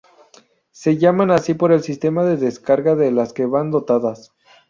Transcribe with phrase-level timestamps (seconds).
[0.71, 4.33] Se llaman así por el sistema de descarga de las que van dotadas.